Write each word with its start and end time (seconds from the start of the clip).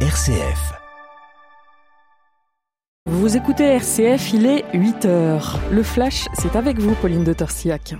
RCF. 0.00 0.85
Vous 3.08 3.36
écoutez 3.36 3.62
RCF, 3.62 4.32
il 4.32 4.46
est 4.46 4.64
8 4.74 5.04
heures. 5.04 5.60
Le 5.70 5.84
flash, 5.84 6.26
c'est 6.34 6.56
avec 6.56 6.80
vous, 6.80 6.92
Pauline 6.96 7.22
de 7.22 7.32
Torsiac. 7.32 7.94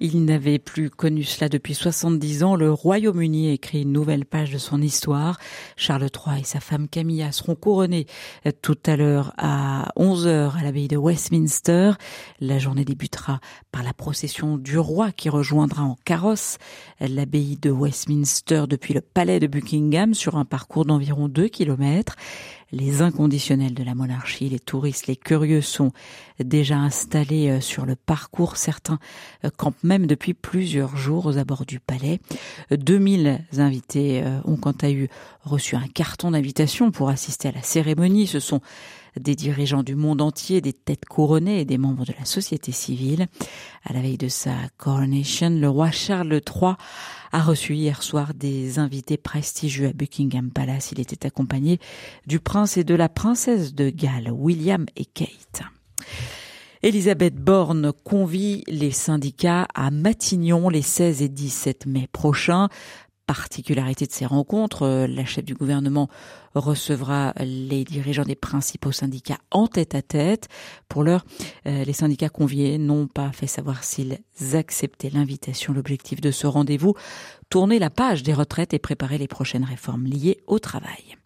Il 0.00 0.26
n'avait 0.26 0.58
plus 0.58 0.90
connu 0.90 1.22
cela 1.22 1.48
depuis 1.48 1.72
70 1.72 2.42
ans. 2.42 2.54
Le 2.54 2.70
Royaume-Uni 2.70 3.50
écrit 3.50 3.82
une 3.82 3.92
nouvelle 3.92 4.26
page 4.26 4.50
de 4.50 4.58
son 4.58 4.82
histoire. 4.82 5.38
Charles 5.76 6.08
III 6.14 6.40
et 6.40 6.44
sa 6.44 6.60
femme 6.60 6.88
Camilla 6.88 7.32
seront 7.32 7.54
couronnés 7.54 8.04
tout 8.60 8.76
à 8.84 8.96
l'heure 8.96 9.32
à 9.38 9.88
11h 9.96 10.58
à 10.58 10.62
l'abbaye 10.62 10.88
de 10.88 10.98
Westminster. 10.98 11.92
La 12.38 12.58
journée 12.58 12.84
débutera 12.84 13.40
par 13.72 13.82
la 13.82 13.94
procession 13.94 14.58
du 14.58 14.78
roi 14.78 15.10
qui 15.10 15.30
rejoindra 15.30 15.84
en 15.84 15.96
carrosse 16.04 16.58
l'abbaye 17.00 17.56
de 17.56 17.70
Westminster 17.70 18.64
depuis 18.68 18.92
le 18.92 19.00
palais 19.00 19.40
de 19.40 19.46
Buckingham 19.46 20.12
sur 20.12 20.36
un 20.36 20.44
parcours 20.44 20.84
d'environ 20.84 21.28
2 21.28 21.48
kilomètres 21.48 22.16
les 22.74 23.02
inconditionnels 23.02 23.74
de 23.74 23.84
la 23.84 23.94
monarchie, 23.94 24.48
les 24.48 24.58
touristes, 24.58 25.06
les 25.06 25.16
curieux 25.16 25.60
sont 25.60 25.92
déjà 26.40 26.76
installés 26.76 27.48
euh, 27.48 27.60
sur 27.60 27.86
le 27.86 27.96
parcours. 27.96 28.56
Certains 28.56 28.98
euh, 29.44 29.50
campent 29.56 29.82
même 29.82 30.06
depuis 30.06 30.34
plusieurs 30.34 30.96
jours 30.96 31.26
aux 31.26 31.38
abords 31.38 31.64
du 31.66 31.80
palais. 31.80 32.20
2000 32.70 33.40
invités 33.58 34.22
euh, 34.22 34.40
ont 34.44 34.56
quant 34.56 34.74
à 34.82 34.90
eux 34.90 35.08
reçu 35.44 35.76
un 35.76 35.86
carton 35.86 36.32
d'invitation 36.32 36.90
pour 36.90 37.08
assister 37.08 37.48
à 37.48 37.52
la 37.52 37.62
cérémonie. 37.62 38.26
Ce 38.26 38.40
sont 38.40 38.60
des 39.18 39.34
dirigeants 39.34 39.82
du 39.82 39.94
monde 39.94 40.20
entier, 40.20 40.60
des 40.60 40.72
têtes 40.72 41.04
couronnées 41.04 41.60
et 41.60 41.64
des 41.64 41.78
membres 41.78 42.04
de 42.04 42.14
la 42.18 42.24
société 42.24 42.72
civile. 42.72 43.26
À 43.84 43.92
la 43.92 44.00
veille 44.00 44.18
de 44.18 44.28
sa 44.28 44.54
coronation, 44.78 45.50
le 45.50 45.68
roi 45.68 45.90
Charles 45.90 46.32
III 46.32 46.74
a 47.32 47.42
reçu 47.42 47.74
hier 47.74 48.02
soir 48.02 48.34
des 48.34 48.78
invités 48.78 49.16
prestigieux 49.16 49.88
à 49.88 49.92
Buckingham 49.92 50.50
Palace. 50.50 50.92
Il 50.92 51.00
était 51.00 51.26
accompagné 51.26 51.78
du 52.26 52.40
prince 52.40 52.76
et 52.76 52.84
de 52.84 52.94
la 52.94 53.08
princesse 53.08 53.74
de 53.74 53.90
Galles, 53.90 54.30
William 54.32 54.86
et 54.96 55.04
Kate. 55.04 55.62
Elisabeth 56.82 57.36
Borne 57.36 57.92
convie 58.04 58.62
les 58.66 58.90
syndicats 58.90 59.66
à 59.74 59.90
Matignon 59.90 60.68
les 60.68 60.82
16 60.82 61.22
et 61.22 61.28
17 61.30 61.86
mai 61.86 62.08
prochains 62.12 62.68
particularité 63.26 64.06
de 64.06 64.12
ces 64.12 64.26
rencontres, 64.26 64.82
euh, 64.82 65.06
la 65.06 65.24
chef 65.24 65.44
du 65.44 65.54
gouvernement 65.54 66.08
recevra 66.54 67.32
les 67.40 67.84
dirigeants 67.84 68.24
des 68.24 68.34
principaux 68.34 68.92
syndicats 68.92 69.38
en 69.50 69.66
tête 69.66 69.94
à 69.94 70.02
tête. 70.02 70.48
Pour 70.88 71.02
l'heure, 71.02 71.24
euh, 71.66 71.84
les 71.84 71.92
syndicats 71.92 72.28
conviés 72.28 72.78
n'ont 72.78 73.06
pas 73.06 73.32
fait 73.32 73.46
savoir 73.46 73.84
s'ils 73.84 74.18
acceptaient 74.52 75.10
l'invitation. 75.10 75.72
L'objectif 75.72 76.20
de 76.20 76.30
ce 76.30 76.46
rendez-vous, 76.46 76.94
tourner 77.50 77.78
la 77.78 77.90
page 77.90 78.22
des 78.22 78.34
retraites 78.34 78.74
et 78.74 78.78
préparer 78.78 79.18
les 79.18 79.28
prochaines 79.28 79.64
réformes 79.64 80.06
liées 80.06 80.38
au 80.46 80.58
travail. 80.58 81.16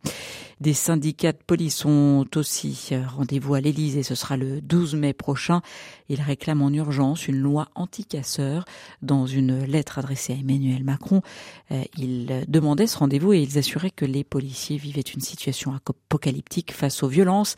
Des 0.60 0.74
syndicats 0.74 1.30
de 1.30 1.38
police 1.46 1.84
ont 1.84 2.26
aussi 2.34 2.88
euh, 2.90 3.04
rendez-vous 3.06 3.54
à 3.54 3.60
l'Élysée. 3.60 4.02
Ce 4.02 4.16
sera 4.16 4.36
le 4.36 4.60
12 4.60 4.96
mai 4.96 5.12
prochain. 5.12 5.62
Ils 6.08 6.20
réclament 6.20 6.62
en 6.62 6.72
urgence 6.72 7.28
une 7.28 7.36
loi 7.36 7.68
anti-casseurs. 7.76 8.64
Dans 9.00 9.26
une 9.26 9.64
lettre 9.64 10.00
adressée 10.00 10.32
à 10.32 10.36
Emmanuel 10.36 10.82
Macron, 10.82 11.22
euh, 11.70 11.84
ils 11.96 12.44
demandaient 12.48 12.88
ce 12.88 12.98
rendez-vous 12.98 13.34
et 13.34 13.40
ils 13.40 13.56
assuraient 13.56 13.92
que 13.92 14.04
les 14.04 14.24
policiers 14.24 14.78
vivaient 14.78 15.00
une 15.00 15.17
situation 15.20 15.74
apocalyptique 15.74 16.72
face 16.72 17.02
aux 17.02 17.08
violences 17.08 17.56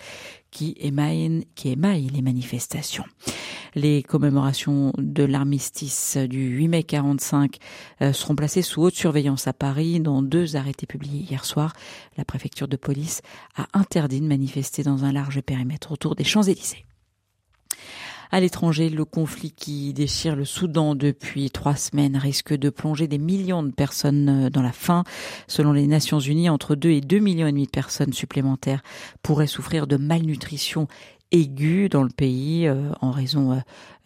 qui 0.51 0.77
émaillent, 0.81 1.47
qui 1.55 1.71
émaillent 1.71 2.09
les 2.09 2.23
manifestations. 2.23 3.05
Les 3.75 4.03
commémorations 4.03 4.93
de 4.99 5.23
l'armistice 5.23 6.17
du 6.17 6.49
8 6.49 6.69
mai 6.69 6.83
45 6.83 7.59
euh, 8.03 8.13
seront 8.13 8.35
placées 8.35 8.63
sous 8.63 8.83
haute 8.83 8.95
surveillance 8.95 9.47
à 9.47 9.53
Paris 9.53 10.01
dans 10.01 10.23
deux 10.23 10.57
arrêtés 10.57 10.87
publiés 10.87 11.21
hier 11.21 11.45
soir. 11.45 11.75
La 12.17 12.25
préfecture 12.25 12.69
de 12.69 12.77
police 12.77 13.23
a 13.57 13.67
interdit 13.75 14.21
de 14.21 14.27
manifester 14.27 14.83
dans 14.83 15.05
un 15.05 15.13
large 15.13 15.41
périmètre 15.41 15.93
autour 15.93 16.17
des 16.17 16.25
Champs-Élysées. 16.25 16.85
À 18.33 18.39
l'étranger, 18.39 18.91
le 18.91 19.05
conflit 19.05 19.51
qui 19.51 19.93
déchire 19.93 20.37
le 20.37 20.45
Soudan 20.45 20.95
depuis 20.95 21.51
trois 21.51 21.75
semaines 21.75 22.17
risque 22.17 22.55
de 22.55 22.71
plonger 22.71 23.09
des 23.09 23.19
millions 23.19 23.65
de 23.65 23.73
personnes 23.73 24.47
euh, 24.47 24.51
dans 24.51 24.63
la 24.63 24.71
faim. 24.71 25.03
Selon 25.49 25.73
les 25.73 25.89
Nations 25.89 26.21
Unies, 26.21 26.49
entre 26.49 26.77
2 26.77 26.91
et 26.91 27.01
2 27.01 27.19
millions 27.19 27.49
et 27.49 27.53
demi 27.53 27.67
de 27.67 27.71
personnes 27.71 28.13
supplémentaires 28.13 28.83
pourraient 29.23 29.49
souffrir 29.49 29.89
de 29.89 29.97
malnutrition 29.97 30.87
aiguë 31.33 31.89
dans 31.89 32.03
le 32.03 32.11
pays 32.11 32.67
euh, 32.67 32.91
en 33.01 33.11
raison 33.11 33.53
euh, 33.53 33.57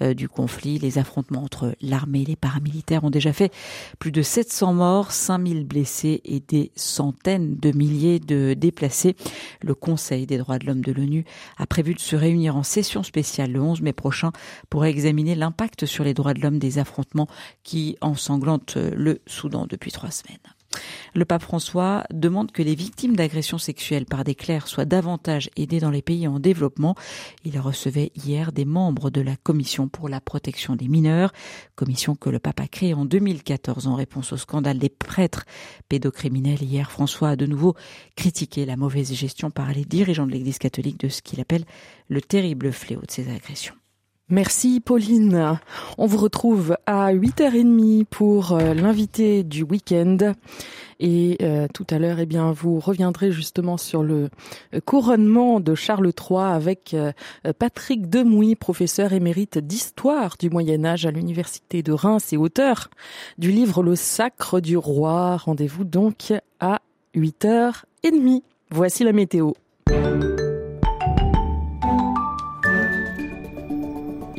euh, 0.02 0.14
du 0.14 0.28
conflit. 0.28 0.78
Les 0.78 0.98
affrontements 0.98 1.42
entre 1.42 1.74
l'armée 1.80 2.22
et 2.22 2.26
les 2.26 2.36
paramilitaires 2.36 3.04
ont 3.04 3.10
déjà 3.10 3.32
fait 3.32 3.52
plus 3.98 4.12
de 4.12 4.22
700 4.22 4.74
morts, 4.74 5.12
5000 5.12 5.64
blessés 5.64 6.20
et 6.24 6.40
des 6.40 6.70
centaines 6.76 7.56
de 7.56 7.72
milliers 7.72 8.20
de 8.20 8.54
déplacés. 8.54 9.16
Le 9.62 9.74
Conseil 9.74 10.26
des 10.26 10.38
droits 10.38 10.58
de 10.58 10.66
l'homme 10.66 10.82
de 10.82 10.92
l'ONU 10.92 11.24
a 11.56 11.66
prévu 11.66 11.94
de 11.94 12.00
se 12.00 12.16
réunir 12.16 12.56
en 12.56 12.62
session 12.62 13.02
spéciale 13.02 13.52
le 13.52 13.60
11 13.60 13.80
mai 13.82 13.92
prochain 13.92 14.32
pour 14.68 14.84
examiner 14.84 15.34
l'impact 15.34 15.86
sur 15.86 16.04
les 16.04 16.14
droits 16.14 16.34
de 16.34 16.40
l'homme 16.40 16.58
des 16.58 16.78
affrontements 16.78 17.28
qui 17.62 17.96
ensanglantent 18.00 18.76
le 18.76 19.20
Soudan 19.26 19.66
depuis 19.68 19.92
trois 19.92 20.10
semaines. 20.10 20.38
Le 21.14 21.24
pape 21.24 21.42
François 21.42 22.04
demande 22.12 22.52
que 22.52 22.62
les 22.62 22.74
victimes 22.74 23.16
d'agressions 23.16 23.58
sexuelles 23.58 24.06
par 24.06 24.24
des 24.24 24.34
clercs 24.34 24.68
soient 24.68 24.84
davantage 24.84 25.50
aidées 25.56 25.80
dans 25.80 25.90
les 25.90 26.02
pays 26.02 26.26
en 26.26 26.40
développement. 26.40 26.94
Il 27.44 27.58
recevait 27.58 28.10
hier 28.14 28.52
des 28.52 28.64
membres 28.64 29.10
de 29.10 29.20
la 29.20 29.36
Commission 29.36 29.88
pour 29.88 30.08
la 30.08 30.20
protection 30.20 30.76
des 30.76 30.88
mineurs, 30.88 31.32
commission 31.76 32.14
que 32.14 32.30
le 32.30 32.38
pape 32.38 32.60
a 32.60 32.66
créée 32.66 32.94
en 32.94 33.04
2014 33.04 33.86
en 33.86 33.94
réponse 33.94 34.32
au 34.32 34.36
scandale 34.36 34.78
des 34.78 34.88
prêtres 34.88 35.44
pédocriminels. 35.88 36.62
Hier, 36.62 36.90
François 36.90 37.30
a 37.30 37.36
de 37.36 37.46
nouveau 37.46 37.74
critiqué 38.16 38.66
la 38.66 38.76
mauvaise 38.76 39.12
gestion 39.12 39.50
par 39.50 39.72
les 39.72 39.84
dirigeants 39.84 40.26
de 40.26 40.32
l'Église 40.32 40.58
catholique 40.58 41.00
de 41.00 41.08
ce 41.08 41.22
qu'il 41.22 41.40
appelle 41.40 41.64
le 42.08 42.20
terrible 42.20 42.72
fléau 42.72 43.00
de 43.00 43.10
ces 43.10 43.30
agressions. 43.30 43.74
Merci 44.30 44.80
Pauline. 44.80 45.58
On 45.98 46.06
vous 46.06 46.16
retrouve 46.16 46.78
à 46.86 47.12
8h30 47.12 48.06
pour 48.06 48.52
euh, 48.52 48.72
l'invité 48.72 49.42
du 49.44 49.62
week-end. 49.62 50.32
Et 51.00 51.38
euh, 51.42 51.66
tout 51.72 51.86
à 51.90 51.98
l'heure, 51.98 52.18
eh 52.20 52.26
bien, 52.26 52.52
vous 52.52 52.80
reviendrez 52.80 53.32
justement 53.32 53.76
sur 53.76 54.02
le 54.02 54.30
euh, 54.74 54.80
couronnement 54.84 55.60
de 55.60 55.74
Charles 55.74 56.12
III 56.18 56.40
avec 56.40 56.96
Patrick 57.58 58.08
Demouy, 58.08 58.54
professeur 58.54 59.12
émérite 59.12 59.58
d'histoire 59.58 60.36
du 60.38 60.50
Moyen 60.50 60.84
Âge 60.84 61.06
à 61.06 61.10
l'université 61.10 61.82
de 61.82 61.92
Reims 61.92 62.32
et 62.32 62.36
auteur 62.36 62.90
du 63.38 63.50
livre 63.50 63.82
Le 63.82 63.96
Sacre 63.96 64.60
du 64.60 64.76
Roi. 64.76 65.36
Rendez-vous 65.36 65.84
donc 65.84 66.32
à 66.60 66.80
8h30. 67.14 68.42
Voici 68.70 69.04
la 69.04 69.12
météo. 69.12 69.52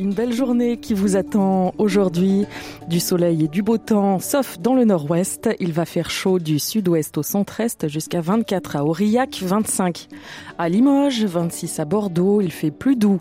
Une 0.06 0.14
belle 0.14 0.32
journée 0.32 0.76
qui 0.76 0.94
vous 0.94 1.16
attend 1.16 1.74
aujourd'hui. 1.78 2.46
Du 2.86 3.00
soleil 3.00 3.42
et 3.42 3.48
du 3.48 3.62
beau 3.62 3.76
temps, 3.76 4.20
sauf 4.20 4.56
dans 4.60 4.74
le 4.76 4.84
nord-ouest. 4.84 5.48
Il 5.58 5.72
va 5.72 5.84
faire 5.84 6.10
chaud 6.10 6.38
du 6.38 6.60
sud-ouest 6.60 7.18
au 7.18 7.24
centre-est 7.24 7.88
jusqu'à 7.88 8.20
24 8.20 8.76
à 8.76 8.84
Aurillac, 8.84 9.40
25 9.42 10.06
à 10.58 10.68
Limoges, 10.68 11.24
26 11.24 11.80
à 11.80 11.84
Bordeaux. 11.86 12.40
Il 12.40 12.52
fait 12.52 12.70
plus 12.70 12.94
doux 12.94 13.18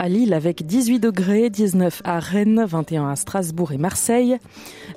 à 0.00 0.08
Lille 0.08 0.32
avec 0.32 0.64
18 0.64 0.98
degrés, 0.98 1.50
19 1.50 2.00
à 2.04 2.20
Rennes, 2.20 2.64
21 2.66 3.10
à 3.10 3.16
Strasbourg 3.16 3.72
et 3.72 3.76
Marseille, 3.76 4.38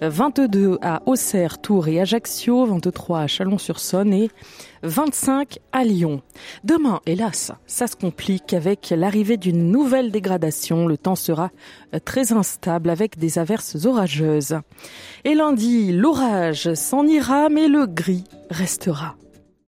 22 0.01 0.79
à 0.81 1.01
Auxerre, 1.05 1.59
Tours 1.59 1.89
et 1.89 1.99
Ajaccio, 1.99 2.65
23 2.65 3.19
à 3.19 3.27
Chalon-sur-Saône 3.27 4.13
et 4.13 4.31
25 4.83 5.59
à 5.73 5.83
Lyon. 5.83 6.21
Demain, 6.63 7.01
hélas, 7.05 7.51
ça 7.67 7.87
se 7.87 7.97
complique 7.97 8.53
avec 8.53 8.93
l'arrivée 8.95 9.35
d'une 9.35 9.69
nouvelle 9.69 10.09
dégradation. 10.09 10.87
Le 10.87 10.97
temps 10.97 11.15
sera 11.15 11.51
très 12.05 12.31
instable 12.31 12.89
avec 12.89 13.19
des 13.19 13.39
averses 13.39 13.85
orageuses. 13.85 14.57
Et 15.25 15.35
lundi, 15.35 15.91
l'orage 15.91 16.73
s'en 16.75 17.05
ira 17.05 17.49
mais 17.49 17.67
le 17.67 17.87
gris 17.87 18.23
restera. 18.49 19.17